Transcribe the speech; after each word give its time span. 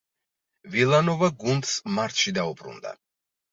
ვილანოვა 0.75 1.29
გუნდს 1.45 1.75
მარტში 1.99 2.35
დაუბრუნდა. 2.41 2.97